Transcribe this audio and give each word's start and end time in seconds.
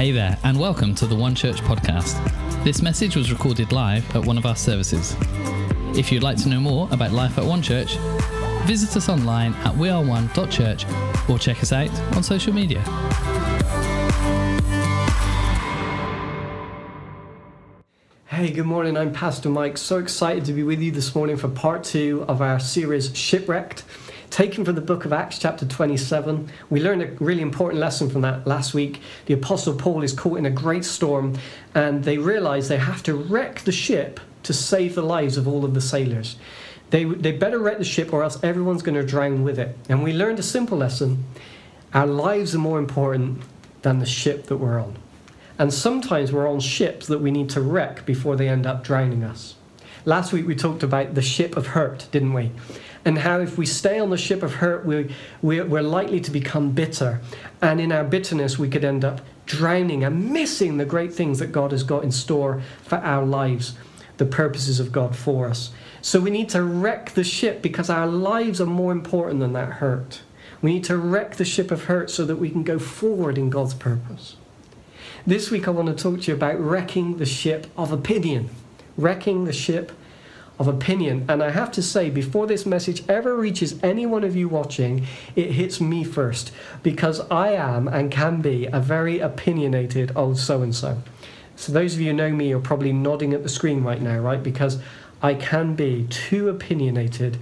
Hey 0.00 0.12
there, 0.12 0.38
and 0.44 0.58
welcome 0.58 0.94
to 0.94 1.06
the 1.06 1.14
One 1.14 1.34
Church 1.34 1.60
podcast. 1.60 2.16
This 2.64 2.80
message 2.80 3.16
was 3.16 3.30
recorded 3.30 3.70
live 3.70 4.16
at 4.16 4.24
one 4.24 4.38
of 4.38 4.46
our 4.46 4.56
services. 4.56 5.14
If 5.94 6.10
you'd 6.10 6.22
like 6.22 6.38
to 6.38 6.48
know 6.48 6.58
more 6.58 6.88
about 6.90 7.12
life 7.12 7.36
at 7.36 7.44
One 7.44 7.60
Church, 7.60 7.96
visit 8.64 8.96
us 8.96 9.10
online 9.10 9.52
at 9.56 9.74
weareone.church 9.74 10.86
or 11.28 11.38
check 11.38 11.62
us 11.62 11.72
out 11.74 11.90
on 12.16 12.22
social 12.22 12.54
media. 12.54 12.80
Hey, 18.24 18.52
good 18.52 18.64
morning. 18.64 18.96
I'm 18.96 19.12
Pastor 19.12 19.50
Mike. 19.50 19.76
So 19.76 19.98
excited 19.98 20.46
to 20.46 20.54
be 20.54 20.62
with 20.62 20.80
you 20.80 20.92
this 20.92 21.14
morning 21.14 21.36
for 21.36 21.48
part 21.48 21.84
two 21.84 22.24
of 22.26 22.40
our 22.40 22.58
series 22.58 23.14
Shipwrecked 23.14 23.82
taken 24.30 24.64
from 24.64 24.76
the 24.76 24.80
book 24.80 25.04
of 25.04 25.12
Acts, 25.12 25.38
chapter 25.38 25.66
27. 25.66 26.50
We 26.70 26.80
learned 26.80 27.02
a 27.02 27.12
really 27.22 27.42
important 27.42 27.80
lesson 27.80 28.08
from 28.08 28.20
that 28.22 28.46
last 28.46 28.72
week. 28.74 29.00
The 29.26 29.34
Apostle 29.34 29.74
Paul 29.74 30.02
is 30.02 30.12
caught 30.12 30.38
in 30.38 30.46
a 30.46 30.50
great 30.50 30.84
storm, 30.84 31.36
and 31.74 32.04
they 32.04 32.16
realize 32.16 32.68
they 32.68 32.78
have 32.78 33.02
to 33.04 33.14
wreck 33.14 33.60
the 33.60 33.72
ship 33.72 34.20
to 34.44 34.52
save 34.52 34.94
the 34.94 35.02
lives 35.02 35.36
of 35.36 35.48
all 35.48 35.64
of 35.64 35.74
the 35.74 35.80
sailors. 35.80 36.36
They, 36.90 37.04
they 37.04 37.32
better 37.32 37.58
wreck 37.58 37.78
the 37.78 37.84
ship, 37.84 38.12
or 38.12 38.22
else 38.22 38.42
everyone's 38.42 38.82
going 38.82 38.94
to 38.94 39.06
drown 39.06 39.42
with 39.42 39.58
it. 39.58 39.76
And 39.88 40.02
we 40.02 40.12
learned 40.12 40.38
a 40.38 40.44
simple 40.44 40.78
lesson 40.78 41.24
our 41.92 42.06
lives 42.06 42.54
are 42.54 42.58
more 42.58 42.78
important 42.78 43.42
than 43.82 43.98
the 43.98 44.06
ship 44.06 44.46
that 44.46 44.58
we're 44.58 44.80
on. 44.80 44.96
And 45.58 45.74
sometimes 45.74 46.32
we're 46.32 46.48
on 46.48 46.60
ships 46.60 47.08
that 47.08 47.18
we 47.18 47.32
need 47.32 47.50
to 47.50 47.60
wreck 47.60 48.06
before 48.06 48.36
they 48.36 48.48
end 48.48 48.64
up 48.64 48.84
drowning 48.84 49.24
us. 49.24 49.56
Last 50.04 50.32
week 50.32 50.46
we 50.46 50.54
talked 50.54 50.82
about 50.82 51.14
the 51.14 51.22
ship 51.22 51.56
of 51.56 51.68
hurt, 51.68 52.08
didn't 52.12 52.32
we? 52.32 52.52
And 53.04 53.18
how 53.18 53.40
if 53.40 53.56
we 53.56 53.66
stay 53.66 53.98
on 53.98 54.10
the 54.10 54.18
ship 54.18 54.42
of 54.42 54.54
hurt, 54.54 54.84
we, 54.84 55.14
we, 55.42 55.60
we're 55.62 55.82
likely 55.82 56.20
to 56.20 56.30
become 56.30 56.72
bitter. 56.72 57.20
And 57.62 57.80
in 57.80 57.92
our 57.92 58.04
bitterness, 58.04 58.58
we 58.58 58.68
could 58.68 58.84
end 58.84 59.04
up 59.04 59.22
drowning 59.46 60.04
and 60.04 60.30
missing 60.30 60.76
the 60.76 60.84
great 60.84 61.12
things 61.12 61.38
that 61.38 61.52
God 61.52 61.72
has 61.72 61.82
got 61.82 62.04
in 62.04 62.12
store 62.12 62.62
for 62.82 62.98
our 62.98 63.24
lives, 63.24 63.74
the 64.18 64.26
purposes 64.26 64.78
of 64.78 64.92
God 64.92 65.16
for 65.16 65.48
us. 65.48 65.70
So 66.02 66.20
we 66.20 66.30
need 66.30 66.48
to 66.50 66.62
wreck 66.62 67.10
the 67.12 67.24
ship 67.24 67.62
because 67.62 67.90
our 67.90 68.06
lives 68.06 68.60
are 68.60 68.66
more 68.66 68.92
important 68.92 69.40
than 69.40 69.52
that 69.54 69.74
hurt. 69.74 70.22
We 70.62 70.74
need 70.74 70.84
to 70.84 70.96
wreck 70.96 71.36
the 71.36 71.44
ship 71.44 71.70
of 71.70 71.84
hurt 71.84 72.10
so 72.10 72.24
that 72.26 72.36
we 72.36 72.50
can 72.50 72.62
go 72.62 72.78
forward 72.78 73.38
in 73.38 73.50
God's 73.50 73.74
purpose. 73.74 74.36
This 75.26 75.50
week, 75.50 75.68
I 75.68 75.70
want 75.70 75.88
to 75.88 75.94
talk 75.94 76.22
to 76.22 76.30
you 76.30 76.34
about 76.34 76.60
wrecking 76.60 77.18
the 77.18 77.26
ship 77.26 77.66
of 77.76 77.92
opinion. 77.92 78.50
Wrecking 78.96 79.44
the 79.44 79.52
ship 79.52 79.92
of 80.60 80.68
opinion. 80.68 81.24
And 81.26 81.42
I 81.42 81.50
have 81.50 81.72
to 81.72 81.82
say, 81.82 82.10
before 82.10 82.46
this 82.46 82.66
message 82.66 83.02
ever 83.08 83.34
reaches 83.34 83.82
any 83.82 84.04
one 84.04 84.22
of 84.22 84.36
you 84.36 84.46
watching, 84.46 85.06
it 85.34 85.52
hits 85.52 85.80
me 85.80 86.04
first 86.04 86.52
because 86.82 87.20
I 87.30 87.52
am 87.52 87.88
and 87.88 88.12
can 88.12 88.42
be 88.42 88.66
a 88.66 88.78
very 88.78 89.20
opinionated 89.20 90.12
old 90.14 90.38
so 90.38 90.60
and 90.60 90.74
so. 90.74 91.02
So, 91.56 91.72
those 91.72 91.94
of 91.94 92.00
you 92.00 92.10
who 92.10 92.16
know 92.16 92.30
me 92.30 92.52
are 92.52 92.60
probably 92.60 92.92
nodding 92.92 93.32
at 93.32 93.42
the 93.42 93.48
screen 93.48 93.82
right 93.82 94.00
now, 94.00 94.18
right? 94.18 94.42
Because 94.42 94.78
I 95.22 95.34
can 95.34 95.74
be 95.74 96.06
too 96.10 96.50
opinionated 96.50 97.38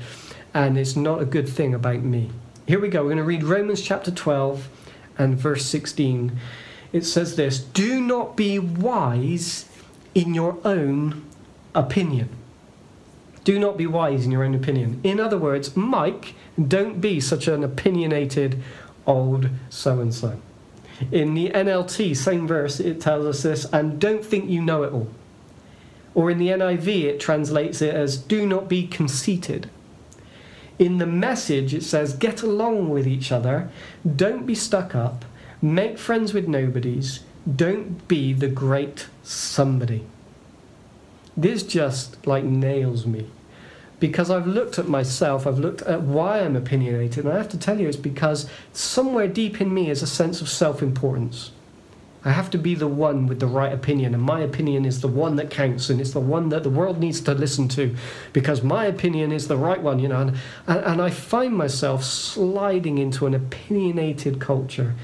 and 0.55 0.79
it's 0.79 0.97
not 0.97 1.21
a 1.21 1.25
good 1.25 1.49
thing 1.49 1.75
about 1.75 2.03
me. 2.03 2.31
Here 2.67 2.81
we 2.81 2.89
go. 2.89 3.03
We're 3.03 3.09
going 3.09 3.19
to 3.19 3.25
read 3.25 3.43
Romans 3.43 3.83
chapter 3.83 4.13
12 4.13 4.69
and 5.19 5.37
verse 5.37 5.67
16. 5.67 6.39
It 6.93 7.05
says 7.05 7.35
this 7.35 7.59
Do 7.59 8.01
not 8.01 8.37
be 8.37 8.61
wise 8.61 9.69
in 10.15 10.35
your 10.35 10.59
own 10.65 11.25
opinion. 11.75 12.38
Do 13.49 13.59
not 13.59 13.79
be 13.79 13.87
wise 13.87 14.27
in 14.27 14.31
your 14.31 14.45
own 14.45 14.55
opinion. 14.55 15.01
In 15.03 15.19
other 15.19 15.39
words, 15.39 15.75
Mike, 15.75 16.35
don't 16.63 17.01
be 17.01 17.19
such 17.19 17.49
an 17.49 17.65
opinionated 17.65 18.63
old 19.07 19.49
so 19.71 20.01
and 20.01 20.13
so. 20.13 20.39
In 21.11 21.33
the 21.33 21.49
NLT, 21.49 22.15
same 22.15 22.47
verse, 22.47 22.79
it 22.79 23.01
tells 23.01 23.25
us 23.25 23.45
this, 23.45 23.65
and 23.73 23.99
don't 23.99 24.23
think 24.23 24.51
you 24.51 24.61
know 24.61 24.83
it 24.83 24.93
all. 24.93 25.09
Or 26.15 26.31
in 26.31 26.37
the 26.37 26.49
NIV, 26.49 27.05
it 27.05 27.21
translates 27.21 27.81
it 27.81 27.95
as 27.95 28.19
do 28.19 28.47
not 28.47 28.69
be 28.69 28.87
conceited. 28.87 29.71
In 30.79 30.99
the 30.99 31.07
message, 31.07 31.73
it 31.73 31.85
says 31.85 32.13
get 32.13 32.43
along 32.43 32.91
with 32.91 33.07
each 33.07 33.33
other, 33.33 33.71
don't 34.05 34.45
be 34.45 34.55
stuck 34.55 34.95
up, 34.95 35.25
make 35.63 35.97
friends 35.97 36.35
with 36.35 36.49
nobodies, 36.49 37.21
don't 37.51 38.07
be 38.09 38.35
the 38.35 38.49
great 38.49 39.07
somebody. 39.23 40.05
This 41.35 41.63
just 41.63 42.27
like 42.27 42.45
nails 42.45 43.07
me 43.07 43.31
because 44.01 44.31
I've 44.31 44.47
looked 44.47 44.79
at 44.79 44.89
myself, 44.89 45.47
I've 45.47 45.59
looked 45.59 45.83
at 45.83 46.03
why 46.03 46.41
I'm 46.41 46.57
opinionated, 46.57 47.25
and 47.25 47.35
I 47.35 47.39
have 47.39 47.49
to 47.51 47.59
tell 47.59 47.81
you 47.81 47.89
it's 47.89 47.97
because 47.97 48.49
somewhere 48.73 49.27
deep 49.27 49.61
in 49.61 49.75
me 49.75 49.91
is 49.91 50.03
a 50.03 50.07
sense 50.07 50.41
of 50.41 50.49
self 50.49 50.83
importance. 50.83 51.51
I 52.25 52.33
have 52.33 52.51
to 52.51 52.59
be 52.59 52.75
the 52.75 52.89
one 52.89 53.27
with 53.27 53.41
the 53.41 53.47
right 53.47 53.73
opinion, 53.73 54.13
and 54.13 54.23
my 54.23 54.41
opinion 54.41 54.85
is 54.85 55.01
the 55.01 55.09
one 55.09 55.37
that 55.37 55.51
counts, 55.51 55.89
and 55.89 56.01
it's 56.01 56.13
the 56.13 56.21
one 56.21 56.49
that 56.49 56.63
the 56.63 56.71
world 56.71 56.99
needs 56.99 57.21
to 57.23 57.33
listen 57.33 57.69
to, 57.69 57.95
because 58.33 58.63
my 58.63 58.87
opinion 58.87 59.33
is 59.33 59.49
the 59.49 59.57
right 59.57 59.81
one, 59.81 59.99
you 59.99 60.09
know. 60.09 60.21
And, 60.21 60.37
and, 60.67 61.01
I 61.01 61.11
find 61.11 61.55
myself 61.55 62.05
sliding 62.05 62.99
into 62.99 63.27
an 63.27 63.35
opinionated 63.35 64.41
culture, 64.41 64.95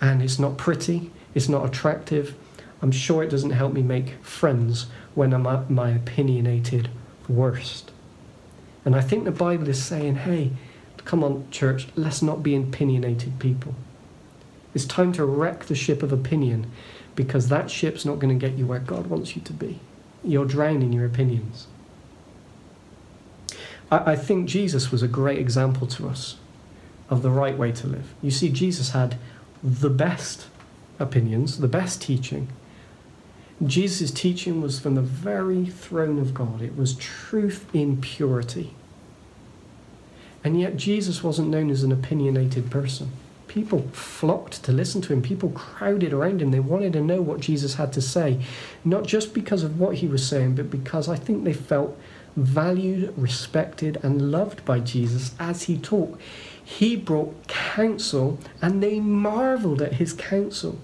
and 0.00 0.22
it's 0.22 0.38
not 0.38 0.56
pretty, 0.56 1.10
it's 1.34 1.48
not 1.48 1.66
attractive. 1.66 2.34
I'm 2.80 2.92
sure 2.92 3.22
it 3.22 3.30
doesn't 3.30 3.50
help 3.50 3.72
me 3.72 3.82
make 3.82 4.14
friends 4.22 4.86
when 5.14 5.32
I'm 5.32 5.46
at 5.46 5.70
my 5.70 5.90
opinionated 5.90 6.88
worst. 7.28 7.90
And 8.84 8.94
I 8.94 9.00
think 9.00 9.24
the 9.24 9.30
Bible 9.30 9.68
is 9.68 9.82
saying, 9.82 10.16
hey, 10.16 10.52
come 11.04 11.24
on, 11.24 11.48
church, 11.50 11.88
let's 11.96 12.22
not 12.22 12.42
be 12.42 12.54
opinionated 12.54 13.38
people. 13.38 13.74
It's 14.74 14.84
time 14.84 15.12
to 15.12 15.24
wreck 15.24 15.64
the 15.64 15.74
ship 15.74 16.02
of 16.02 16.12
opinion 16.12 16.70
because 17.14 17.48
that 17.48 17.70
ship's 17.70 18.04
not 18.04 18.18
going 18.18 18.38
to 18.38 18.46
get 18.46 18.58
you 18.58 18.66
where 18.66 18.80
God 18.80 19.06
wants 19.06 19.36
you 19.36 19.42
to 19.42 19.52
be. 19.52 19.80
You're 20.22 20.46
drowning 20.46 20.92
your 20.92 21.06
opinions. 21.06 21.68
I, 23.90 24.12
I 24.12 24.16
think 24.16 24.48
Jesus 24.48 24.90
was 24.90 25.02
a 25.02 25.08
great 25.08 25.38
example 25.38 25.86
to 25.88 26.08
us 26.08 26.36
of 27.08 27.22
the 27.22 27.30
right 27.30 27.56
way 27.56 27.70
to 27.72 27.86
live. 27.86 28.14
You 28.22 28.30
see, 28.30 28.48
Jesus 28.48 28.90
had 28.90 29.18
the 29.62 29.90
best 29.90 30.46
opinions, 30.98 31.58
the 31.58 31.68
best 31.68 32.02
teaching, 32.02 32.48
Jesus' 33.64 34.10
teaching 34.10 34.60
was 34.60 34.80
from 34.80 34.94
the 34.94 35.02
very 35.02 35.66
throne 35.66 36.18
of 36.18 36.34
God, 36.34 36.60
it 36.60 36.76
was 36.76 36.94
truth 36.94 37.66
in 37.72 38.00
purity. 38.00 38.74
And 40.42 40.60
yet, 40.60 40.76
Jesus 40.76 41.22
wasn't 41.22 41.48
known 41.48 41.70
as 41.70 41.82
an 41.82 41.92
opinionated 41.92 42.70
person. 42.70 43.12
People 43.48 43.88
flocked 43.92 44.62
to 44.64 44.72
listen 44.72 45.00
to 45.02 45.12
him, 45.12 45.22
people 45.22 45.50
crowded 45.50 46.12
around 46.12 46.42
him. 46.42 46.50
They 46.50 46.60
wanted 46.60 46.92
to 46.94 47.00
know 47.00 47.22
what 47.22 47.40
Jesus 47.40 47.74
had 47.74 47.92
to 47.94 48.02
say, 48.02 48.40
not 48.84 49.04
just 49.04 49.32
because 49.32 49.62
of 49.62 49.78
what 49.78 49.96
he 49.96 50.08
was 50.08 50.26
saying, 50.26 50.56
but 50.56 50.70
because 50.70 51.08
I 51.08 51.16
think 51.16 51.44
they 51.44 51.52
felt 51.52 51.96
valued, 52.36 53.14
respected, 53.16 53.98
and 54.02 54.32
loved 54.32 54.64
by 54.64 54.80
Jesus 54.80 55.34
as 55.38 55.62
he 55.62 55.78
taught. 55.78 56.20
He 56.62 56.96
brought 56.96 57.46
counsel, 57.46 58.38
and 58.60 58.82
they 58.82 58.98
marveled 58.98 59.80
at 59.80 59.94
his 59.94 60.12
counsel. 60.12 60.78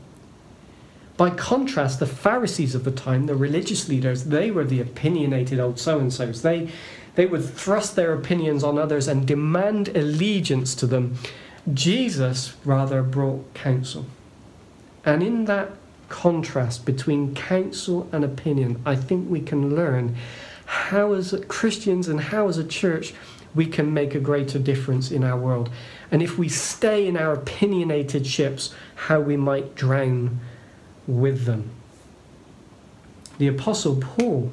By 1.20 1.28
contrast, 1.28 2.00
the 2.00 2.06
Pharisees 2.06 2.75
of 2.75 2.84
the 2.84 2.91
time, 2.91 3.26
the 3.26 3.34
religious 3.34 3.91
leaders, 3.91 4.25
they 4.25 4.50
were 4.50 4.64
the 4.64 4.81
opinionated 4.81 5.60
old 5.60 5.78
so 5.78 5.98
and 5.98 6.10
so's. 6.10 6.41
They, 6.41 6.70
they 7.14 7.26
would 7.26 7.44
thrust 7.44 7.94
their 7.94 8.14
opinions 8.14 8.64
on 8.64 8.78
others 8.78 9.06
and 9.06 9.26
demand 9.26 9.88
allegiance 9.88 10.75
to 10.76 10.86
them. 10.86 11.16
Jesus 11.75 12.54
rather 12.64 13.03
brought 13.03 13.53
counsel. 13.53 14.06
And 15.04 15.22
in 15.22 15.44
that 15.44 15.72
contrast 16.08 16.86
between 16.86 17.34
counsel 17.34 18.08
and 18.12 18.25
opinion, 18.25 18.81
I 18.87 18.97
think 18.97 19.28
we 19.28 19.42
can 19.42 19.76
learn 19.76 20.16
how, 20.64 21.12
as 21.12 21.38
Christians 21.48 22.08
and 22.08 22.19
how, 22.19 22.48
as 22.48 22.56
a 22.56 22.64
church, 22.64 23.12
we 23.54 23.66
can 23.66 23.92
make 23.92 24.14
a 24.14 24.20
greater 24.20 24.58
difference 24.58 25.11
in 25.11 25.23
our 25.23 25.37
world. 25.37 25.69
And 26.11 26.23
if 26.23 26.38
we 26.38 26.49
stay 26.49 27.06
in 27.06 27.19
our 27.19 27.34
opinionated 27.34 28.26
ships, 28.26 28.75
how 28.94 29.20
we 29.20 29.37
might 29.37 29.75
drown 29.75 30.40
with 31.06 31.44
them. 31.44 31.70
The 33.38 33.49
Apostle 33.49 33.97
Paul 33.97 34.52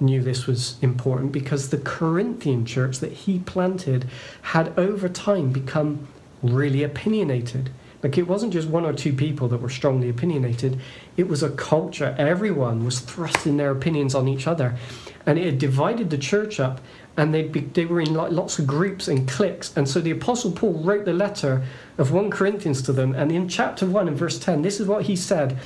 knew 0.00 0.22
this 0.22 0.46
was 0.46 0.76
important 0.82 1.32
because 1.32 1.70
the 1.70 1.78
Corinthian 1.78 2.64
church 2.64 2.98
that 3.00 3.12
he 3.12 3.38
planted 3.40 4.06
had 4.42 4.76
over 4.78 5.08
time 5.08 5.50
become 5.50 6.08
really 6.42 6.82
opinionated. 6.82 7.70
Like 8.02 8.16
it 8.16 8.28
wasn't 8.28 8.52
just 8.52 8.68
one 8.68 8.84
or 8.84 8.92
two 8.92 9.12
people 9.12 9.48
that 9.48 9.60
were 9.60 9.68
strongly 9.68 10.08
opinionated, 10.08 10.80
it 11.16 11.28
was 11.28 11.42
a 11.42 11.50
culture. 11.50 12.14
Everyone 12.16 12.84
was 12.84 13.00
thrusting 13.00 13.56
their 13.56 13.70
opinions 13.70 14.14
on 14.14 14.28
each 14.28 14.46
other. 14.46 14.76
And 15.26 15.38
it 15.38 15.46
had 15.46 15.58
divided 15.58 16.10
the 16.10 16.18
church 16.18 16.60
up, 16.60 16.80
and 17.18 17.34
they 17.34 17.48
they 17.48 17.84
were 17.84 18.00
in 18.00 18.14
like 18.14 18.30
lots 18.30 18.58
of 18.58 18.66
groups 18.66 19.08
and 19.08 19.28
cliques. 19.28 19.76
And 19.76 19.88
so 19.88 20.00
the 20.00 20.12
Apostle 20.12 20.52
Paul 20.52 20.74
wrote 20.84 21.04
the 21.04 21.12
letter 21.12 21.64
of 21.98 22.12
1 22.12 22.30
Corinthians 22.30 22.80
to 22.82 22.92
them. 22.92 23.14
And 23.14 23.32
in 23.32 23.48
chapter 23.48 23.84
1 23.84 24.08
and 24.08 24.16
verse 24.16 24.38
10, 24.38 24.62
this 24.62 24.80
is 24.80 24.86
what 24.86 25.02
he 25.04 25.16
said 25.16 25.58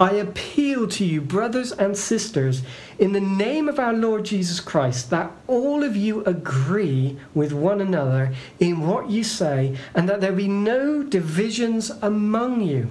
I 0.00 0.12
appeal 0.12 0.86
to 0.88 1.04
you, 1.04 1.20
brothers 1.20 1.72
and 1.72 1.96
sisters, 1.96 2.62
in 2.98 3.12
the 3.12 3.20
name 3.20 3.68
of 3.68 3.80
our 3.80 3.92
Lord 3.92 4.24
Jesus 4.24 4.60
Christ, 4.60 5.10
that 5.10 5.32
all 5.48 5.82
of 5.82 5.96
you 5.96 6.24
agree 6.24 7.16
with 7.34 7.52
one 7.52 7.80
another 7.80 8.32
in 8.60 8.86
what 8.86 9.10
you 9.10 9.24
say, 9.24 9.76
and 9.94 10.08
that 10.08 10.20
there 10.20 10.32
be 10.32 10.46
no 10.46 11.02
divisions 11.02 11.90
among 12.02 12.62
you, 12.62 12.90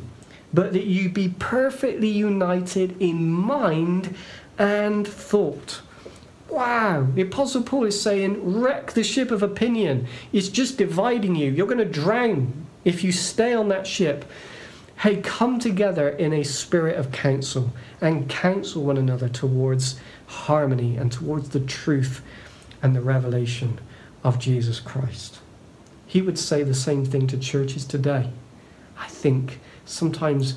but 0.54 0.74
that 0.74 0.86
you 0.86 1.10
be 1.10 1.30
perfectly 1.40 2.10
united 2.10 3.02
in 3.02 3.30
mind 3.30 4.14
and 4.58 5.08
thought. 5.08 5.82
Wow, 6.50 7.08
the 7.14 7.24
Apostle 7.24 7.64
Paul 7.64 7.86
is 7.86 8.02
saying, 8.02 8.62
wreck 8.62 8.94
the 8.94 9.04
ship 9.04 9.32
of 9.32 9.44
opinion. 9.44 10.08
It's 10.32 10.48
just 10.48 10.78
dividing 10.78 11.36
you. 11.36 11.52
You're 11.52 11.68
going 11.68 11.78
to 11.78 11.86
drown 11.86 12.66
if 12.86 13.04
you 13.04 13.12
stay 13.12 13.54
on 13.54 13.68
that 13.70 13.86
ship. 13.86 14.26
Hey, 15.00 15.18
come 15.18 15.60
together 15.60 16.10
in 16.10 16.34
a 16.34 16.44
spirit 16.44 16.98
of 16.98 17.12
counsel 17.12 17.74
and 18.02 18.30
counsel 18.30 18.84
one 18.84 18.98
another 18.98 19.30
towards 19.30 20.00
harmony 20.26 20.96
and 20.98 21.12
towards 21.12 21.50
the 21.50 21.60
truth 21.60 22.22
and 22.82 22.96
the 22.96 23.02
revelation 23.02 23.80
of 24.24 24.40
Jesus 24.40 24.80
Christ. 24.80 25.40
He 26.08 26.22
would 26.22 26.40
say 26.40 26.64
the 26.64 26.74
same 26.74 27.06
thing 27.06 27.28
to 27.28 27.38
churches 27.38 27.86
today. 27.86 28.32
I 28.98 29.08
think 29.08 29.60
sometimes 29.86 30.56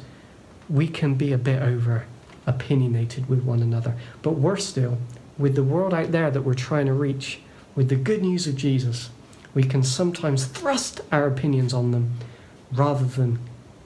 we 0.68 0.86
can 0.88 1.14
be 1.14 1.32
a 1.32 1.38
bit 1.38 1.60
over 1.60 2.06
opinionated 2.46 3.28
with 3.28 3.42
one 3.42 3.60
another, 3.60 3.96
but 4.22 4.32
worse 4.32 4.66
still, 4.66 4.98
with 5.40 5.54
the 5.54 5.64
world 5.64 5.94
out 5.94 6.12
there 6.12 6.30
that 6.30 6.42
we're 6.42 6.54
trying 6.54 6.86
to 6.86 6.92
reach, 6.92 7.40
with 7.74 7.88
the 7.88 7.96
good 7.96 8.20
news 8.20 8.46
of 8.46 8.56
Jesus, 8.56 9.10
we 9.54 9.62
can 9.62 9.82
sometimes 9.82 10.44
thrust 10.44 11.00
our 11.10 11.26
opinions 11.26 11.72
on 11.72 11.90
them 11.90 12.12
rather 12.70 13.06
than 13.06 13.38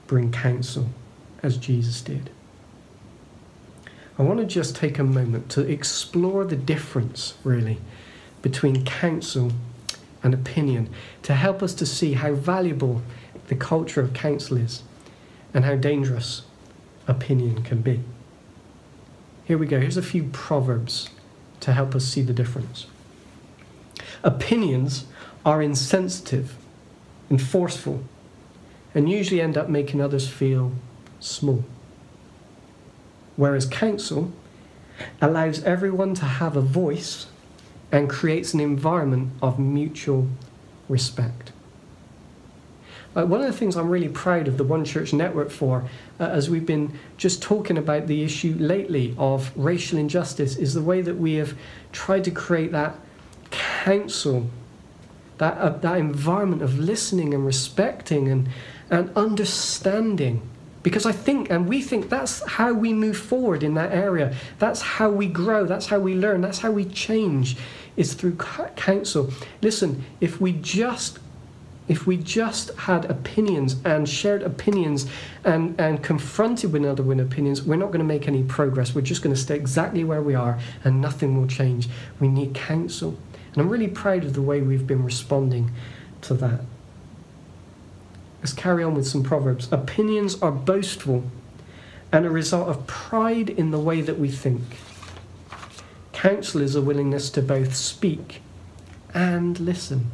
bring 0.05 0.31
counsel 0.31 0.89
as 1.41 1.57
Jesus 1.57 2.01
did. 2.01 2.29
I 4.19 4.23
want 4.23 4.39
to 4.39 4.45
just 4.45 4.75
take 4.75 4.99
a 4.99 5.03
moment 5.03 5.49
to 5.51 5.61
explore 5.61 6.43
the 6.43 6.55
difference, 6.55 7.35
really, 7.43 7.79
between 8.41 8.85
counsel 8.85 9.51
and 10.23 10.33
opinion 10.33 10.89
to 11.23 11.33
help 11.33 11.63
us 11.63 11.73
to 11.75 11.85
see 11.85 12.13
how 12.13 12.33
valuable 12.33 13.01
the 13.47 13.55
culture 13.55 14.01
of 14.01 14.13
counsel 14.13 14.57
is 14.57 14.83
and 15.53 15.63
how 15.63 15.75
dangerous 15.75 16.43
opinion 17.07 17.63
can 17.63 17.81
be. 17.81 18.01
Here 19.45 19.57
we 19.57 19.67
go. 19.67 19.79
Here's 19.79 19.97
a 19.97 20.01
few 20.01 20.25
proverbs 20.25 21.09
to 21.61 21.73
help 21.73 21.95
us 21.95 22.05
see 22.05 22.21
the 22.21 22.33
difference. 22.33 22.87
Opinions 24.23 25.05
are 25.45 25.61
insensitive 25.61 26.55
and 27.29 27.41
forceful 27.41 28.03
and 28.93 29.09
usually 29.09 29.41
end 29.41 29.57
up 29.57 29.69
making 29.69 30.01
others 30.01 30.27
feel 30.27 30.71
small. 31.19 31.63
Whereas 33.35 33.65
counsel 33.65 34.31
allows 35.21 35.63
everyone 35.63 36.13
to 36.15 36.25
have 36.25 36.55
a 36.55 36.61
voice 36.61 37.27
and 37.91 38.09
creates 38.09 38.53
an 38.53 38.61
environment 38.61 39.33
of 39.41 39.59
mutual 39.59 40.29
respect. 40.87 41.51
Uh, 43.15 43.25
one 43.25 43.39
of 43.39 43.47
the 43.47 43.57
things 43.57 43.77
I'm 43.77 43.89
really 43.89 44.09
proud 44.09 44.47
of 44.47 44.57
the 44.57 44.63
One 44.65 44.83
Church 44.83 45.13
Network 45.13 45.49
for, 45.49 45.87
uh, 46.19 46.25
as 46.25 46.49
we've 46.49 46.65
been 46.65 46.99
just 47.15 47.41
talking 47.41 47.77
about 47.77 48.07
the 48.07 48.23
issue 48.23 48.55
lately 48.59 49.15
of 49.17 49.51
racial 49.55 49.97
injustice, 49.97 50.57
is 50.57 50.73
the 50.73 50.81
way 50.81 51.01
that 51.01 51.15
we 51.15 51.35
have 51.35 51.55
tried 51.93 52.25
to 52.25 52.31
create 52.31 52.73
that 52.73 52.99
council, 53.51 54.49
that, 55.37 55.57
uh, 55.57 55.69
that 55.69 55.97
environment 55.97 56.61
of 56.61 56.77
listening 56.77 57.33
and 57.33 57.45
respecting 57.45 58.27
and, 58.27 58.49
and 58.89 59.09
understanding. 59.15 60.41
Because 60.83 61.05
I 61.05 61.13
think, 61.13 61.49
and 61.49 61.67
we 61.67 61.81
think 61.81 62.09
that's 62.09 62.47
how 62.47 62.73
we 62.73 62.93
move 62.93 63.17
forward 63.17 63.63
in 63.63 63.73
that 63.75 63.91
area. 63.91 64.35
That's 64.59 64.81
how 64.81 65.09
we 65.09 65.27
grow. 65.27 65.65
That's 65.65 65.87
how 65.87 65.99
we 65.99 66.15
learn. 66.15 66.41
That's 66.41 66.59
how 66.59 66.71
we 66.71 66.85
change, 66.85 67.57
is 67.95 68.13
through 68.13 68.35
counsel. 68.75 69.31
Listen, 69.61 70.03
if 70.19 70.39
we 70.39 70.51
just 70.51 71.17
if 71.87 72.07
we 72.07 72.17
just 72.17 72.71
had 72.75 73.05
opinions 73.05 73.75
and 73.85 74.09
shared 74.09 74.41
opinions 74.41 75.05
and, 75.43 75.79
and 75.79 76.01
confronted 76.01 76.73
one 76.73 76.83
another 76.83 77.03
with 77.03 77.19
opinions, 77.19 77.61
we're 77.61 77.75
not 77.75 77.87
going 77.87 77.99
to 77.99 78.05
make 78.05 78.27
any 78.27 78.43
progress. 78.43 78.95
We're 78.95 79.01
just 79.01 79.21
going 79.21 79.35
to 79.35 79.39
stay 79.39 79.55
exactly 79.55 80.03
where 80.03 80.21
we 80.21 80.33
are 80.33 80.59
and 80.83 80.99
nothing 80.99 81.39
will 81.39 81.47
change. 81.47 81.87
We 82.19 82.27
need 82.27 82.55
counsel. 82.55 83.17
And 83.53 83.61
I'm 83.61 83.69
really 83.69 83.87
proud 83.87 84.23
of 84.23 84.33
the 84.33 84.41
way 84.41 84.61
we've 84.61 84.87
been 84.87 85.03
responding 85.03 85.71
to 86.21 86.33
that. 86.35 86.61
Let's 88.39 88.53
carry 88.53 88.83
on 88.83 88.95
with 88.95 89.07
some 89.07 89.23
proverbs. 89.23 89.71
Opinions 89.71 90.41
are 90.41 90.51
boastful 90.51 91.23
and 92.11 92.25
a 92.25 92.29
result 92.29 92.67
of 92.67 92.87
pride 92.87 93.49
in 93.49 93.71
the 93.71 93.79
way 93.79 94.01
that 94.01 94.17
we 94.17 94.29
think. 94.29 94.61
Counsel 96.13 96.61
is 96.61 96.75
a 96.75 96.81
willingness 96.81 97.29
to 97.31 97.41
both 97.41 97.75
speak 97.75 98.41
and 99.13 99.59
listen. 99.59 100.11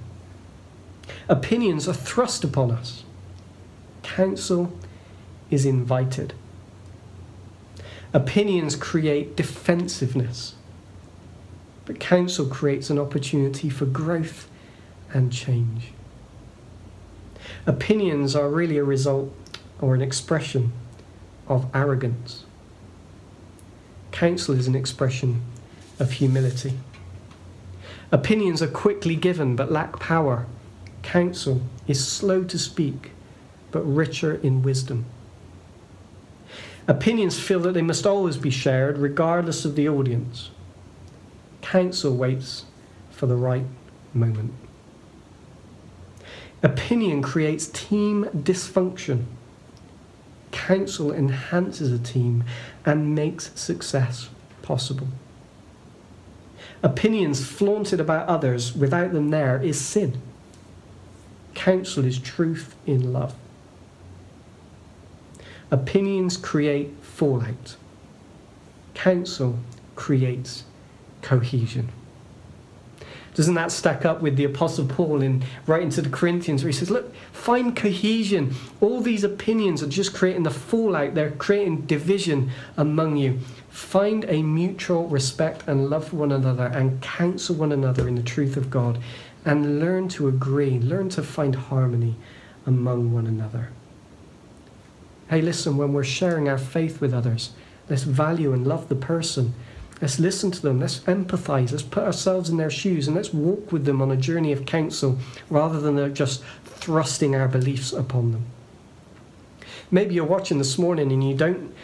Opinions 1.31 1.87
are 1.87 1.93
thrust 1.93 2.43
upon 2.43 2.71
us. 2.71 3.05
Counsel 4.03 4.73
is 5.49 5.65
invited. 5.65 6.33
Opinions 8.11 8.75
create 8.75 9.37
defensiveness, 9.37 10.55
but 11.85 12.01
counsel 12.01 12.45
creates 12.47 12.89
an 12.89 12.99
opportunity 12.99 13.69
for 13.69 13.85
growth 13.85 14.49
and 15.13 15.31
change. 15.31 15.93
Opinions 17.65 18.35
are 18.35 18.49
really 18.49 18.77
a 18.77 18.83
result 18.83 19.33
or 19.79 19.95
an 19.95 20.01
expression 20.01 20.73
of 21.47 21.65
arrogance. 21.73 22.43
Counsel 24.11 24.53
is 24.59 24.67
an 24.67 24.75
expression 24.75 25.43
of 25.97 26.11
humility. 26.11 26.73
Opinions 28.11 28.61
are 28.61 28.67
quickly 28.67 29.15
given 29.15 29.55
but 29.55 29.71
lack 29.71 29.97
power. 29.97 30.45
Counsel 31.03 31.61
is 31.87 32.05
slow 32.05 32.43
to 32.43 32.57
speak 32.57 33.11
but 33.71 33.81
richer 33.81 34.35
in 34.35 34.61
wisdom. 34.61 35.05
Opinions 36.87 37.39
feel 37.39 37.59
that 37.61 37.73
they 37.73 37.81
must 37.81 38.05
always 38.05 38.37
be 38.37 38.49
shared 38.49 38.97
regardless 38.97 39.65
of 39.65 39.75
the 39.75 39.87
audience. 39.87 40.51
Counsel 41.61 42.15
waits 42.15 42.65
for 43.11 43.27
the 43.27 43.35
right 43.35 43.65
moment. 44.13 44.53
Opinion 46.63 47.21
creates 47.21 47.67
team 47.67 48.25
dysfunction. 48.35 49.25
Counsel 50.51 51.13
enhances 51.13 51.91
a 51.91 51.99
team 51.99 52.43
and 52.85 53.15
makes 53.15 53.51
success 53.59 54.29
possible. 54.61 55.07
Opinions 56.83 57.45
flaunted 57.45 57.99
about 57.99 58.27
others 58.27 58.75
without 58.75 59.13
them 59.13 59.29
there 59.29 59.61
is 59.61 59.79
sin. 59.79 60.21
Counsel 61.61 62.05
is 62.05 62.17
truth 62.17 62.75
in 62.87 63.13
love. 63.13 63.35
Opinions 65.69 66.35
create 66.35 66.89
fallout. 67.03 67.75
Counsel 68.95 69.59
creates 69.95 70.63
cohesion. 71.21 71.89
Doesn't 73.35 73.53
that 73.53 73.71
stack 73.71 74.05
up 74.05 74.23
with 74.23 74.37
the 74.37 74.43
Apostle 74.43 74.87
Paul 74.87 75.21
in 75.21 75.43
writing 75.67 75.91
to 75.91 76.01
the 76.01 76.09
Corinthians, 76.09 76.63
where 76.63 76.71
he 76.71 76.75
says, 76.75 76.89
Look, 76.89 77.13
find 77.31 77.75
cohesion. 77.75 78.55
All 78.81 78.99
these 78.99 79.23
opinions 79.23 79.83
are 79.83 79.87
just 79.87 80.15
creating 80.15 80.41
the 80.41 80.49
fallout, 80.49 81.13
they're 81.13 81.29
creating 81.29 81.81
division 81.81 82.49
among 82.75 83.17
you. 83.17 83.37
Find 83.69 84.25
a 84.25 84.41
mutual 84.41 85.07
respect 85.07 85.63
and 85.67 85.91
love 85.91 86.07
for 86.07 86.15
one 86.15 86.31
another 86.31 86.65
and 86.65 86.99
counsel 87.03 87.55
one 87.55 87.71
another 87.71 88.07
in 88.07 88.15
the 88.15 88.23
truth 88.23 88.57
of 88.57 88.71
God 88.71 88.97
and 89.45 89.79
learn 89.79 90.07
to 90.09 90.27
agree, 90.27 90.79
learn 90.79 91.09
to 91.09 91.23
find 91.23 91.55
harmony 91.55 92.15
among 92.65 93.11
one 93.13 93.27
another. 93.27 93.69
Hey, 95.29 95.41
listen, 95.41 95.77
when 95.77 95.93
we're 95.93 96.03
sharing 96.03 96.49
our 96.49 96.57
faith 96.57 97.01
with 97.01 97.13
others, 97.13 97.51
let's 97.89 98.03
value 98.03 98.53
and 98.53 98.67
love 98.67 98.89
the 98.89 98.95
person 98.95 99.53
Let's 100.01 100.19
listen 100.19 100.49
to 100.49 100.61
them. 100.61 100.79
Let's 100.79 100.99
empathize. 101.01 101.71
Let's 101.71 101.83
put 101.83 102.03
ourselves 102.03 102.49
in 102.49 102.57
their 102.57 102.71
shoes 102.71 103.07
and 103.07 103.15
let's 103.15 103.31
walk 103.31 103.71
with 103.71 103.85
them 103.85 104.01
on 104.01 104.09
a 104.09 104.17
journey 104.17 104.51
of 104.51 104.65
counsel 104.65 105.19
rather 105.49 105.79
than 105.79 106.13
just 106.15 106.43
thrusting 106.65 107.35
our 107.35 107.47
beliefs 107.47 107.93
upon 107.93 108.31
them. 108.31 108.45
Maybe 109.91 110.15
you're 110.15 110.25
watching 110.25 110.57
this 110.57 110.79
morning 110.79 111.11
and 111.11 111.27
you 111.27 111.35
don't, 111.35 111.75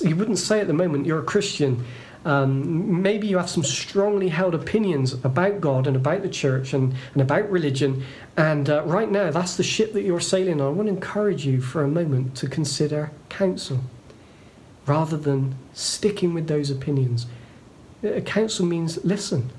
you 0.00 0.16
wouldn't 0.16 0.38
say 0.38 0.60
at 0.60 0.68
the 0.68 0.72
moment 0.72 1.04
you're 1.04 1.20
a 1.20 1.24
Christian. 1.24 1.84
Um, 2.26 3.02
maybe 3.02 3.28
you 3.28 3.36
have 3.36 3.48
some 3.48 3.62
strongly 3.62 4.30
held 4.30 4.52
opinions 4.52 5.12
about 5.12 5.60
God 5.60 5.86
and 5.86 5.94
about 5.94 6.22
the 6.22 6.28
church 6.28 6.72
and, 6.72 6.92
and 7.12 7.22
about 7.22 7.48
religion. 7.48 8.02
And 8.36 8.68
uh, 8.68 8.82
right 8.82 9.08
now, 9.08 9.30
that's 9.30 9.56
the 9.56 9.62
ship 9.62 9.92
that 9.92 10.02
you're 10.02 10.18
sailing 10.18 10.60
on. 10.60 10.66
I 10.66 10.70
want 10.70 10.88
to 10.88 10.94
encourage 10.94 11.46
you 11.46 11.60
for 11.60 11.84
a 11.84 11.88
moment 11.88 12.34
to 12.38 12.48
consider 12.48 13.12
counsel 13.28 13.82
rather 14.86 15.16
than 15.16 15.54
sticking 15.72 16.34
with 16.34 16.48
those 16.48 16.68
opinions. 16.68 17.26
A 18.02 18.20
counsel 18.20 18.66
means 18.66 19.04
listen 19.04 19.52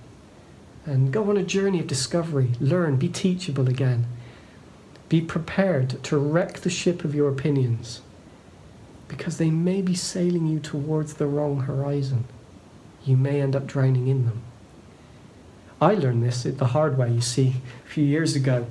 and 0.85 1.13
go 1.13 1.29
on 1.29 1.37
a 1.37 1.43
journey 1.43 1.79
of 1.79 1.87
discovery, 1.87 2.51
learn, 2.59 2.97
be 2.97 3.07
teachable 3.07 3.69
again. 3.69 4.07
Be 5.07 5.21
prepared 5.21 6.03
to 6.03 6.17
wreck 6.17 6.59
the 6.59 6.69
ship 6.69 7.05
of 7.05 7.15
your 7.15 7.29
opinions 7.29 8.01
because 9.07 9.37
they 9.37 9.51
may 9.51 9.81
be 9.81 9.95
sailing 9.95 10.47
you 10.47 10.59
towards 10.59 11.13
the 11.13 11.27
wrong 11.27 11.61
horizon. 11.61 12.25
You 13.07 13.15
may 13.15 13.41
end 13.41 13.55
up 13.55 13.65
drowning 13.65 14.09
in 14.09 14.25
them. 14.25 14.41
I 15.79 15.93
learned 15.93 16.23
this 16.23 16.43
the 16.43 16.65
hard 16.65 16.97
way, 16.97 17.09
you 17.09 17.21
see, 17.21 17.55
a 17.85 17.89
few 17.89 18.03
years 18.03 18.35
ago. 18.35 18.67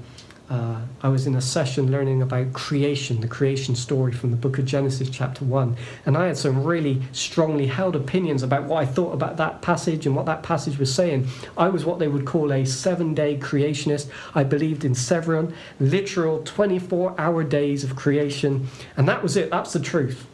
uh, 0.50 0.80
I 1.02 1.08
was 1.08 1.26
in 1.26 1.34
a 1.34 1.40
session 1.40 1.90
learning 1.90 2.20
about 2.20 2.52
creation, 2.52 3.20
the 3.20 3.28
creation 3.28 3.74
story 3.74 4.12
from 4.12 4.30
the 4.30 4.36
book 4.36 4.58
of 4.58 4.66
Genesis, 4.66 5.08
chapter 5.08 5.44
1. 5.44 5.76
And 6.04 6.18
I 6.18 6.26
had 6.26 6.36
some 6.36 6.62
really 6.62 7.00
strongly 7.12 7.66
held 7.66 7.96
opinions 7.96 8.42
about 8.42 8.64
what 8.64 8.82
I 8.82 8.86
thought 8.86 9.12
about 9.12 9.38
that 9.38 9.62
passage 9.62 10.04
and 10.06 10.14
what 10.14 10.26
that 10.26 10.42
passage 10.42 10.78
was 10.78 10.94
saying. 10.94 11.28
I 11.56 11.68
was 11.70 11.86
what 11.86 11.98
they 11.98 12.06
would 12.06 12.26
call 12.26 12.52
a 12.52 12.66
seven 12.66 13.14
day 13.14 13.38
creationist. 13.38 14.10
I 14.34 14.44
believed 14.44 14.84
in 14.84 14.94
seven 14.94 15.54
literal 15.80 16.42
24 16.42 17.14
hour 17.18 17.42
days 17.42 17.82
of 17.82 17.96
creation. 17.96 18.68
And 18.98 19.08
that 19.08 19.22
was 19.22 19.36
it, 19.36 19.50
that's 19.50 19.72
the 19.72 19.80
truth. 19.80 20.26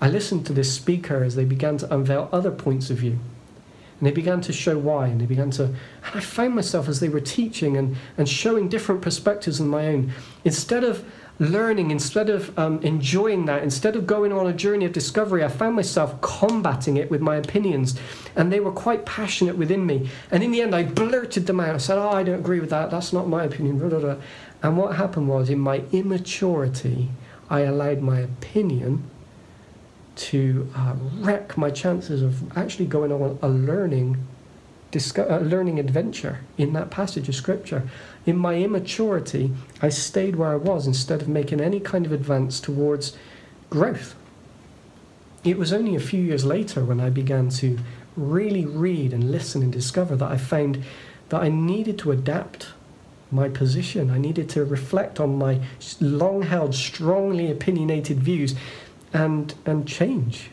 I 0.00 0.08
listened 0.08 0.46
to 0.46 0.52
this 0.52 0.72
speaker 0.72 1.24
as 1.24 1.34
they 1.34 1.44
began 1.44 1.76
to 1.78 1.94
unveil 1.94 2.28
other 2.32 2.50
points 2.50 2.90
of 2.90 2.98
view. 2.98 3.18
And 3.98 4.06
they 4.06 4.12
began 4.12 4.40
to 4.42 4.52
show 4.52 4.78
why, 4.78 5.08
and 5.08 5.20
they 5.20 5.26
began 5.26 5.50
to. 5.52 5.64
And 5.64 5.76
I 6.14 6.20
found 6.20 6.54
myself 6.54 6.88
as 6.88 7.00
they 7.00 7.08
were 7.08 7.20
teaching 7.20 7.76
and, 7.76 7.96
and 8.16 8.28
showing 8.28 8.68
different 8.68 9.02
perspectives 9.02 9.58
than 9.58 9.66
my 9.66 9.88
own. 9.88 10.12
Instead 10.44 10.84
of 10.84 11.04
learning, 11.40 11.90
instead 11.90 12.30
of 12.30 12.56
um, 12.56 12.80
enjoying 12.82 13.46
that, 13.46 13.64
instead 13.64 13.96
of 13.96 14.06
going 14.06 14.32
on 14.32 14.46
a 14.46 14.52
journey 14.52 14.84
of 14.84 14.92
discovery, 14.92 15.42
I 15.42 15.48
found 15.48 15.74
myself 15.74 16.20
combating 16.20 16.96
it 16.96 17.10
with 17.10 17.20
my 17.20 17.34
opinions. 17.36 17.98
And 18.36 18.52
they 18.52 18.60
were 18.60 18.70
quite 18.70 19.04
passionate 19.04 19.56
within 19.56 19.84
me. 19.84 20.08
And 20.30 20.44
in 20.44 20.52
the 20.52 20.62
end, 20.62 20.76
I 20.76 20.84
blurted 20.84 21.46
them 21.46 21.58
out. 21.58 21.74
I 21.74 21.78
said, 21.78 21.98
Oh, 21.98 22.10
I 22.10 22.22
don't 22.22 22.38
agree 22.38 22.60
with 22.60 22.70
that. 22.70 22.92
That's 22.92 23.12
not 23.12 23.26
my 23.26 23.44
opinion. 23.44 23.82
And 24.62 24.76
what 24.76 24.94
happened 24.94 25.28
was, 25.28 25.50
in 25.50 25.58
my 25.58 25.82
immaturity, 25.90 27.08
I 27.50 27.60
allowed 27.60 28.00
my 28.00 28.20
opinion 28.20 29.10
to 30.18 30.68
uh, 30.74 30.94
wreck 31.20 31.56
my 31.56 31.70
chances 31.70 32.22
of 32.22 32.56
actually 32.56 32.86
going 32.86 33.12
on 33.12 33.38
a 33.40 33.48
learning, 33.48 34.26
a 35.16 35.40
learning 35.40 35.78
adventure 35.78 36.40
in 36.56 36.72
that 36.72 36.90
passage 36.90 37.28
of 37.28 37.34
scripture. 37.34 37.88
In 38.26 38.36
my 38.36 38.54
immaturity, 38.54 39.52
I 39.80 39.88
stayed 39.88 40.36
where 40.36 40.50
I 40.50 40.56
was 40.56 40.86
instead 40.86 41.22
of 41.22 41.28
making 41.28 41.60
any 41.60 41.80
kind 41.80 42.04
of 42.04 42.12
advance 42.12 42.60
towards 42.60 43.16
growth. 43.70 44.16
It 45.44 45.56
was 45.56 45.72
only 45.72 45.94
a 45.94 46.00
few 46.00 46.20
years 46.20 46.44
later 46.44 46.84
when 46.84 47.00
I 47.00 47.10
began 47.10 47.48
to 47.50 47.78
really 48.16 48.66
read 48.66 49.12
and 49.12 49.30
listen 49.30 49.62
and 49.62 49.72
discover 49.72 50.16
that 50.16 50.30
I 50.30 50.36
found 50.36 50.82
that 51.28 51.42
I 51.42 51.48
needed 51.48 51.98
to 52.00 52.10
adapt 52.10 52.68
my 53.30 53.48
position. 53.48 54.10
I 54.10 54.18
needed 54.18 54.48
to 54.50 54.64
reflect 54.64 55.20
on 55.20 55.38
my 55.38 55.60
long 56.00 56.42
held, 56.42 56.74
strongly 56.74 57.50
opinionated 57.50 58.18
views 58.18 58.54
and, 59.12 59.54
and 59.64 59.86
change. 59.86 60.50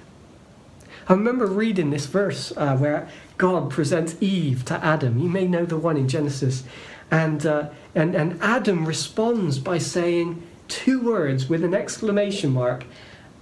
I 1.08 1.14
remember 1.14 1.46
reading 1.46 1.92
this 1.92 2.08
verse 2.08 2.52
uh, 2.58 2.76
where 2.78 3.08
God 3.38 3.70
presents 3.70 4.16
Eve 4.22 4.66
to 4.66 4.84
Adam. 4.84 5.20
You 5.20 5.30
may 5.30 5.48
know 5.48 5.66
the 5.66 5.78
one 5.78 5.98
in 5.98 6.08
Genesis. 6.08 6.64
And, 7.12 7.46
uh, 7.46 7.70
and, 7.94 8.16
and 8.16 8.42
Adam 8.42 8.86
responds 8.86 9.60
by 9.60 9.78
saying 9.78 10.42
two 10.68 11.02
words 11.02 11.48
with 11.48 11.64
an 11.64 11.74
exclamation 11.74 12.52
mark 12.52 12.86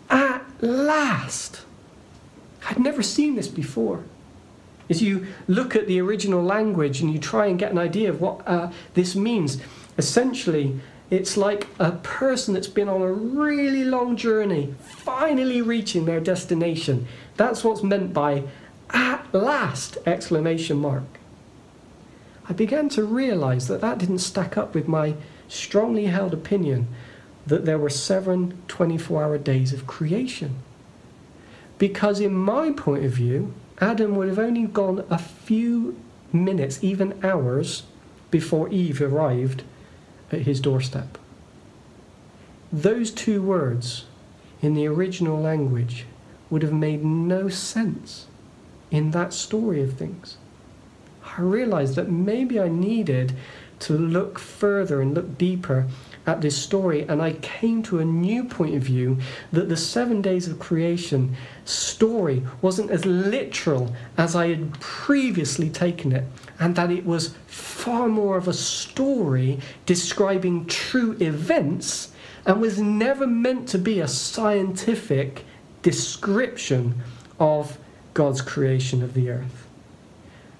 At 0.09 0.43
last! 0.61 1.61
I'd 2.69 2.79
never 2.79 3.01
seen 3.01 3.35
this 3.35 3.47
before. 3.47 4.03
As 4.89 5.01
you 5.01 5.27
look 5.47 5.75
at 5.75 5.87
the 5.87 6.01
original 6.01 6.43
language 6.43 7.01
and 7.01 7.11
you 7.11 7.19
try 7.19 7.47
and 7.47 7.57
get 7.57 7.71
an 7.71 7.77
idea 7.77 8.09
of 8.09 8.19
what 8.19 8.45
uh, 8.45 8.71
this 8.93 9.15
means, 9.15 9.59
essentially, 9.97 10.79
it's 11.13 11.37
like 11.37 11.67
a 11.77 11.91
person 11.91 12.55
that's 12.55 12.67
been 12.67 12.89
on 12.89 13.03
a 13.03 13.13
really 13.13 13.83
long 13.83 14.17
journey, 14.17 14.73
finally 14.81 15.61
reaching 15.61 16.05
their 16.05 16.19
destination. 16.19 17.07
That's 17.37 17.63
what's 17.63 17.83
meant 17.83 18.13
by 18.13 18.45
at 18.89 19.31
last 19.31 19.99
exclamation 20.07 20.77
mark. 20.77 21.03
I 22.49 22.53
began 22.53 22.89
to 22.89 23.03
realize 23.03 23.67
that 23.67 23.81
that 23.81 23.99
didn't 23.99 24.19
stack 24.19 24.57
up 24.57 24.73
with 24.73 24.87
my 24.87 25.13
strongly 25.47 26.07
held 26.07 26.33
opinion 26.33 26.87
that 27.45 27.65
there 27.65 27.77
were 27.77 27.91
seven 27.91 28.63
24 28.67 29.23
hour 29.23 29.37
days 29.37 29.71
of 29.71 29.85
creation. 29.85 30.55
Because, 31.77 32.19
in 32.21 32.33
my 32.33 32.71
point 32.71 33.05
of 33.05 33.11
view, 33.11 33.53
Adam 33.79 34.15
would 34.15 34.29
have 34.29 34.39
only 34.39 34.65
gone 34.65 35.05
a 35.11 35.19
few 35.19 35.95
minutes, 36.31 36.83
even 36.83 37.23
hours, 37.23 37.83
before 38.31 38.67
Eve 38.69 38.99
arrived 38.99 39.63
at 40.31 40.41
his 40.41 40.59
doorstep. 40.59 41.17
Those 42.71 43.11
two 43.11 43.41
words 43.41 44.05
in 44.61 44.73
the 44.73 44.87
original 44.87 45.39
language 45.39 46.05
would 46.49 46.63
have 46.63 46.73
made 46.73 47.03
no 47.03 47.49
sense 47.49 48.27
in 48.89 49.11
that 49.11 49.33
story 49.33 49.81
of 49.81 49.93
things. 49.93 50.37
I 51.37 51.41
realized 51.41 51.95
that 51.95 52.11
maybe 52.11 52.59
I 52.59 52.67
needed 52.67 53.33
to 53.79 53.97
look 53.97 54.39
further 54.39 55.01
and 55.01 55.13
look 55.13 55.37
deeper 55.37 55.87
at 56.25 56.41
this 56.41 56.57
story, 56.57 57.01
and 57.07 57.21
I 57.21 57.33
came 57.33 57.83
to 57.83 57.99
a 57.99 58.05
new 58.05 58.45
point 58.45 58.75
of 58.75 58.83
view 58.83 59.17
that 59.51 59.69
the 59.69 59.77
seven 59.77 60.21
days 60.21 60.47
of 60.47 60.59
creation 60.59 61.35
story 61.65 62.43
wasn't 62.61 62.91
as 62.91 63.05
literal 63.05 63.93
as 64.17 64.35
I 64.35 64.49
had 64.49 64.79
previously 64.79 65.69
taken 65.69 66.11
it, 66.11 66.23
and 66.59 66.75
that 66.75 66.91
it 66.91 67.05
was 67.05 67.35
far 67.47 68.07
more 68.07 68.37
of 68.37 68.47
a 68.47 68.53
story 68.53 69.59
describing 69.85 70.65
true 70.65 71.17
events 71.19 72.13
and 72.45 72.61
was 72.61 72.79
never 72.79 73.27
meant 73.27 73.67
to 73.69 73.77
be 73.77 73.99
a 73.99 74.07
scientific 74.07 75.45
description 75.81 77.01
of 77.39 77.77
God's 78.13 78.41
creation 78.41 79.03
of 79.03 79.13
the 79.13 79.29
earth. 79.29 79.67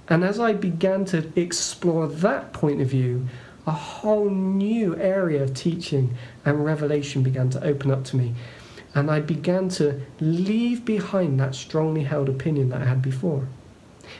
And 0.09 0.23
as 0.23 0.39
I 0.39 0.53
began 0.53 1.05
to 1.05 1.31
explore 1.39 2.07
that 2.07 2.51
point 2.51 2.81
of 2.81 2.87
view, 2.89 3.27
a 3.65 3.71
whole 3.71 4.29
new 4.29 4.95
area 4.97 5.41
of 5.41 5.53
teaching 5.53 6.15
and 6.45 6.65
revelation 6.65 7.23
began 7.23 7.49
to 7.51 7.63
open 7.63 7.91
up 7.91 8.03
to 8.05 8.17
me. 8.17 8.33
And 8.95 9.09
I 9.09 9.21
began 9.21 9.69
to 9.69 10.01
leave 10.19 10.85
behind 10.85 11.39
that 11.39 11.55
strongly 11.55 12.03
held 12.03 12.29
opinion 12.29 12.69
that 12.69 12.81
I 12.81 12.85
had 12.85 13.01
before. 13.01 13.47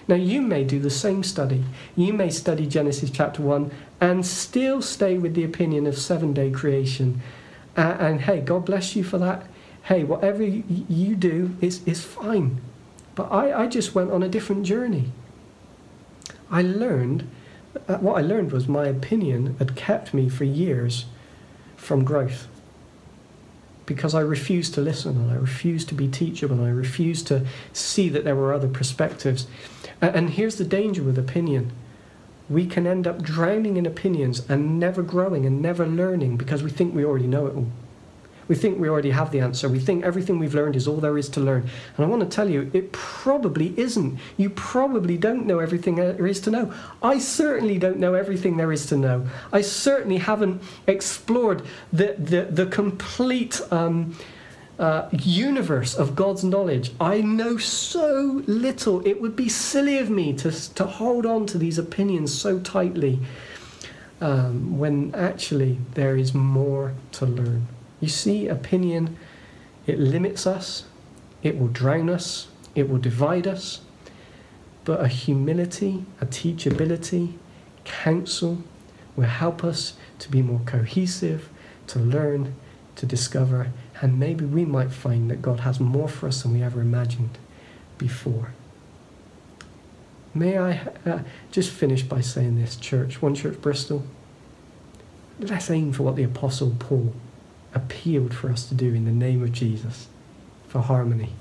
Now, 0.07 0.15
you 0.15 0.41
may 0.41 0.63
do 0.63 0.79
the 0.79 0.89
same 0.89 1.23
study. 1.23 1.63
You 1.95 2.13
may 2.13 2.29
study 2.29 2.65
Genesis 2.65 3.09
chapter 3.12 3.41
1 3.41 3.71
and 4.01 4.25
still 4.25 4.81
stay 4.81 5.17
with 5.17 5.35
the 5.35 5.43
opinion 5.43 5.85
of 5.85 5.97
seven 5.97 6.33
day 6.33 6.51
creation. 6.51 7.21
Uh, 7.77 7.95
and 8.00 8.21
hey, 8.21 8.41
God 8.41 8.65
bless 8.65 8.95
you 8.95 9.03
for 9.03 9.17
that. 9.17 9.45
Hey, 9.83 10.03
whatever 10.03 10.43
you 10.43 11.15
do 11.15 11.55
is, 11.62 11.85
is 11.85 12.03
fine. 12.03 12.62
But 13.15 13.31
I, 13.31 13.63
I 13.63 13.67
just 13.67 13.93
went 13.93 14.12
on 14.12 14.23
a 14.23 14.29
different 14.29 14.65
journey. 14.65 15.12
I 16.50 16.62
learned, 16.62 17.29
Uh, 17.88 17.98
what 17.98 18.18
I 18.18 18.22
learned 18.22 18.51
was 18.51 18.68
my 18.68 18.86
opinion 18.86 19.56
had 19.60 19.75
kept 19.75 20.13
me 20.13 20.30
for 20.30 20.44
years 20.44 21.06
from 21.75 22.03
growth 22.03 22.48
because 23.86 24.15
I 24.15 24.22
refused 24.22 24.74
to 24.75 24.82
listen 24.82 25.18
and 25.18 25.32
I 25.32 25.36
refused 25.36 25.89
to 25.89 25.96
be 25.96 26.08
teachable 26.08 26.56
and 26.56 26.65
I 26.65 26.70
refused 26.70 27.27
to 27.27 27.46
see 27.74 28.10
that 28.10 28.24
there 28.24 28.36
were 28.36 28.53
other 28.53 28.68
perspectives. 28.68 29.48
And 30.01 30.32
here's 30.32 30.56
the 30.56 30.63
danger 30.65 31.03
with 31.03 31.18
opinion 31.18 31.72
we 32.50 32.65
can 32.65 32.86
end 32.86 33.08
up 33.08 33.24
drowning 33.24 33.77
in 33.77 33.86
opinions 33.86 34.48
and 34.50 34.77
never 34.77 35.01
growing 35.01 35.46
and 35.46 35.62
never 35.62 35.88
learning 35.88 36.36
because 36.36 36.62
we 36.62 36.70
think 36.70 36.94
we 36.94 37.06
already 37.06 37.27
know 37.27 37.48
it 37.48 37.56
all. 37.56 37.68
We 38.47 38.55
think 38.55 38.79
we 38.79 38.89
already 38.89 39.12
have 39.12 39.31
the 39.31 39.39
answer. 39.39 39.69
We 39.69 39.79
think 39.79 40.03
everything 40.03 40.39
we've 40.39 40.53
learned 40.53 40.75
is 40.75 40.88
all 40.88 40.97
there 40.97 41.17
is 41.17 41.29
to 41.29 41.39
learn. 41.39 41.69
And 41.95 42.05
I 42.05 42.09
want 42.09 42.21
to 42.21 42.27
tell 42.27 42.50
you, 42.50 42.69
it 42.73 42.91
probably 42.91 43.77
isn't. 43.79 44.19
You 44.38 44.50
probably 44.50 45.17
don't 45.17 45.45
know 45.45 45.59
everything 45.59 45.95
there 45.95 46.27
is 46.27 46.39
to 46.41 46.51
know. 46.51 46.73
I 47.01 47.19
certainly 47.19 47.77
don't 47.77 47.97
know 47.97 48.13
everything 48.13 48.57
there 48.57 48.71
is 48.71 48.85
to 48.88 48.97
know. 48.97 49.27
I 49.51 49.62
certainly 49.62 50.17
haven't 50.17 50.62
explored 50.88 51.63
the, 51.91 52.15
the, 52.17 52.43
the 52.43 52.65
complete 52.65 53.62
um, 53.71 54.15
uh, 54.79 55.07
universe 55.12 55.95
of 55.95 56.15
God's 56.15 56.43
knowledge. 56.43 56.91
I 57.00 57.21
know 57.21 57.57
so 57.57 58.43
little. 58.47 59.05
It 59.05 59.21
would 59.21 59.35
be 59.35 59.50
silly 59.50 60.00
of 60.00 60.09
me 60.09 60.33
to, 60.33 60.51
to 60.73 60.85
hold 60.85 61.25
on 61.25 61.45
to 61.47 61.57
these 61.57 61.77
opinions 61.77 62.33
so 62.33 62.59
tightly 62.59 63.19
um, 64.19 64.77
when 64.77 65.13
actually 65.13 65.77
there 65.93 66.17
is 66.17 66.33
more 66.33 66.93
to 67.13 67.25
learn. 67.25 67.67
You 68.03 68.10
see, 68.10 68.50
opinion, 68.50 69.15
it 69.88 69.98
limits 69.98 70.45
us, 70.45 70.83
it 71.41 71.57
will 71.57 71.69
drown 71.69 72.10
us, 72.10 72.50
it 72.75 72.89
will 72.89 72.98
divide 72.98 73.48
us. 73.48 73.79
But 74.83 75.00
a 75.00 75.07
humility, 75.07 76.03
a 76.19 76.25
teachability, 76.25 77.36
counsel 77.86 78.57
will 79.15 79.29
help 79.29 79.63
us 79.63 79.93
to 80.19 80.29
be 80.29 80.41
more 80.41 80.60
cohesive, 80.65 81.48
to 81.88 82.00
learn, 82.00 82.55
to 82.98 83.05
discover, 83.05 83.72
and 84.01 84.19
maybe 84.19 84.43
we 84.43 84.65
might 84.65 84.91
find 84.91 85.31
that 85.31 85.41
God 85.41 85.62
has 85.62 85.79
more 85.79 86.10
for 86.10 86.27
us 86.27 86.43
than 86.43 86.51
we 86.51 86.62
ever 86.62 86.81
imagined 86.81 87.38
before. 87.98 88.51
May 90.33 90.57
I 90.57 90.89
uh, 91.05 91.19
just 91.51 91.69
finish 91.69 92.03
by 92.03 92.19
saying 92.19 92.57
this, 92.57 92.75
church, 92.75 93.22
One 93.22 93.33
Church 93.33 93.62
Bristol? 93.62 94.03
Let's 95.39 95.72
aim 95.72 95.93
for 95.93 96.03
what 96.03 96.17
the 96.17 96.24
Apostle 96.24 96.75
Paul 96.77 97.13
appealed 97.84 98.34
for 98.34 98.50
us 98.50 98.68
to 98.68 98.75
do 98.75 98.94
in 98.94 99.06
the 99.06 99.12
name 99.12 99.44
of 99.44 99.52
Jesus 99.52 100.08
for 100.68 100.80
harmony, 100.80 101.34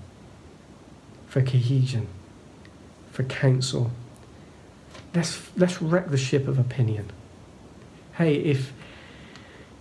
for 1.26 1.40
cohesion, 1.40 2.08
for 3.10 3.22
counsel. 3.24 3.90
Let's, 5.14 5.50
let's 5.56 5.80
wreck 5.80 6.08
the 6.08 6.18
ship 6.18 6.48
of 6.48 6.58
opinion. 6.58 7.10
Hey, 8.14 8.34
if 8.34 8.72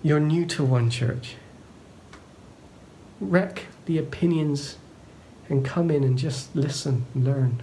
you're 0.04 0.20
new 0.20 0.46
to 0.48 0.64
one 0.64 0.90
church, 0.90 1.36
wreck 3.20 3.66
the 3.86 3.98
opinions 3.98 4.78
and 5.50 5.66
come 5.66 5.90
in 5.90 6.04
and 6.04 6.18
just 6.18 6.56
listen, 6.56 7.06
learn. 7.16 7.62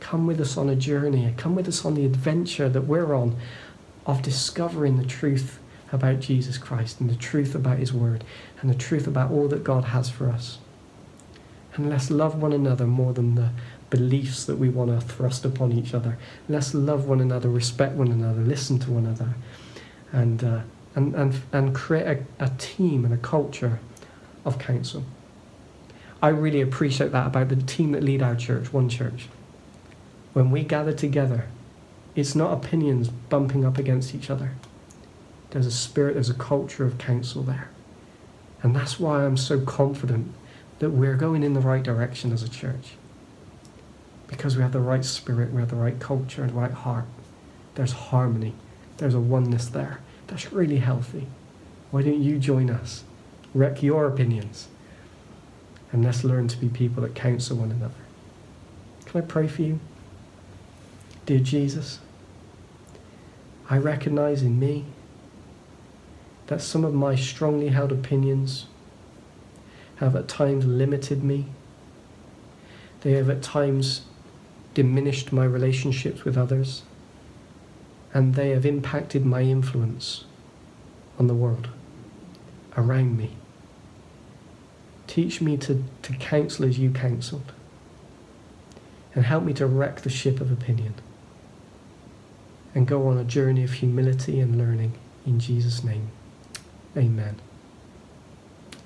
Come 0.00 0.26
with 0.26 0.40
us 0.40 0.56
on 0.56 0.68
a 0.68 0.76
journey, 0.76 1.32
come 1.36 1.54
with 1.54 1.68
us 1.68 1.84
on 1.84 1.94
the 1.94 2.04
adventure 2.04 2.68
that 2.68 2.82
we're 2.82 3.14
on 3.14 3.36
of 4.06 4.22
discovering 4.22 4.96
the 4.96 5.06
truth 5.06 5.58
about 5.92 6.20
Jesus 6.20 6.58
Christ 6.58 7.00
and 7.00 7.08
the 7.08 7.16
truth 7.16 7.54
about 7.54 7.78
His 7.78 7.92
Word 7.92 8.24
and 8.60 8.70
the 8.70 8.74
truth 8.74 9.06
about 9.06 9.30
all 9.30 9.48
that 9.48 9.64
God 9.64 9.84
has 9.84 10.10
for 10.10 10.28
us. 10.28 10.58
And 11.74 11.88
let's 11.88 12.10
love 12.10 12.40
one 12.40 12.52
another 12.52 12.86
more 12.86 13.12
than 13.12 13.34
the 13.34 13.50
beliefs 13.90 14.44
that 14.44 14.56
we 14.56 14.68
want 14.68 14.90
to 14.90 15.06
thrust 15.06 15.44
upon 15.44 15.72
each 15.72 15.94
other. 15.94 16.18
Let's 16.48 16.74
love 16.74 17.06
one 17.06 17.20
another, 17.20 17.48
respect 17.48 17.94
one 17.94 18.08
another, 18.08 18.40
listen 18.42 18.78
to 18.80 18.90
one 18.90 19.06
another, 19.06 19.34
and, 20.12 20.42
uh, 20.42 20.60
and, 20.94 21.14
and, 21.14 21.40
and 21.52 21.74
create 21.74 22.06
a, 22.06 22.44
a 22.44 22.50
team 22.58 23.04
and 23.04 23.14
a 23.14 23.18
culture 23.18 23.78
of 24.44 24.58
counsel. 24.58 25.04
I 26.20 26.28
really 26.28 26.60
appreciate 26.60 27.12
that 27.12 27.28
about 27.28 27.48
the 27.48 27.56
team 27.56 27.92
that 27.92 28.02
lead 28.02 28.22
our 28.22 28.34
church, 28.34 28.72
one 28.72 28.88
church. 28.88 29.28
When 30.32 30.50
we 30.50 30.64
gather 30.64 30.92
together, 30.92 31.46
it's 32.16 32.34
not 32.34 32.52
opinions 32.52 33.08
bumping 33.08 33.64
up 33.64 33.78
against 33.78 34.14
each 34.14 34.28
other. 34.28 34.52
There's 35.50 35.66
a 35.66 35.70
spirit, 35.70 36.14
there's 36.14 36.30
a 36.30 36.34
culture 36.34 36.84
of 36.84 36.98
counsel 36.98 37.42
there. 37.42 37.70
And 38.62 38.74
that's 38.74 38.98
why 38.98 39.24
I'm 39.24 39.36
so 39.36 39.60
confident 39.60 40.34
that 40.78 40.90
we're 40.90 41.16
going 41.16 41.42
in 41.42 41.54
the 41.54 41.60
right 41.60 41.82
direction 41.82 42.32
as 42.32 42.42
a 42.42 42.48
church. 42.48 42.92
Because 44.26 44.56
we 44.56 44.62
have 44.62 44.72
the 44.72 44.80
right 44.80 45.04
spirit, 45.04 45.52
we 45.52 45.60
have 45.60 45.70
the 45.70 45.76
right 45.76 45.98
culture 45.98 46.42
and 46.42 46.50
the 46.50 46.54
right 46.54 46.72
heart. 46.72 47.06
There's 47.74 47.92
harmony, 47.92 48.54
there's 48.98 49.14
a 49.14 49.20
oneness 49.20 49.68
there. 49.68 50.00
That's 50.26 50.52
really 50.52 50.78
healthy. 50.78 51.26
Why 51.90 52.02
don't 52.02 52.22
you 52.22 52.38
join 52.38 52.68
us? 52.68 53.04
Wreck 53.54 53.82
your 53.82 54.06
opinions. 54.06 54.68
And 55.90 56.04
let's 56.04 56.22
learn 56.22 56.48
to 56.48 56.56
be 56.58 56.68
people 56.68 57.02
that 57.02 57.14
counsel 57.14 57.56
one 57.56 57.70
another. 57.70 57.94
Can 59.06 59.22
I 59.22 59.24
pray 59.24 59.48
for 59.48 59.62
you? 59.62 59.80
Dear 61.24 61.38
Jesus, 61.38 62.00
I 63.70 63.78
recognize 63.78 64.42
in 64.42 64.58
me 64.58 64.84
that 66.48 66.62
some 66.62 66.84
of 66.84 66.94
my 66.94 67.14
strongly 67.14 67.68
held 67.68 67.92
opinions 67.92 68.66
have 69.96 70.16
at 70.16 70.28
times 70.28 70.64
limited 70.64 71.22
me. 71.22 71.46
They 73.02 73.12
have 73.12 73.30
at 73.30 73.42
times 73.42 74.02
diminished 74.74 75.32
my 75.32 75.44
relationships 75.44 76.24
with 76.24 76.36
others. 76.36 76.82
And 78.14 78.34
they 78.34 78.50
have 78.50 78.64
impacted 78.64 79.26
my 79.26 79.42
influence 79.42 80.24
on 81.18 81.26
the 81.26 81.34
world 81.34 81.68
around 82.76 83.18
me. 83.18 83.32
Teach 85.06 85.42
me 85.42 85.56
to, 85.58 85.84
to 86.02 86.12
counsel 86.14 86.64
as 86.64 86.78
you 86.78 86.90
counseled. 86.90 87.52
And 89.14 89.26
help 89.26 89.44
me 89.44 89.52
to 89.54 89.66
wreck 89.66 90.00
the 90.00 90.10
ship 90.10 90.40
of 90.40 90.50
opinion. 90.50 90.94
And 92.74 92.86
go 92.86 93.06
on 93.08 93.18
a 93.18 93.24
journey 93.24 93.64
of 93.64 93.72
humility 93.72 94.40
and 94.40 94.56
learning 94.56 94.94
in 95.26 95.40
Jesus' 95.40 95.84
name. 95.84 96.10
Amen. 96.98 97.36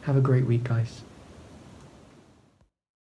Have 0.02 0.16
a 0.16 0.21
great 0.21 0.45
week, 0.47 0.64
guys. 0.64 1.00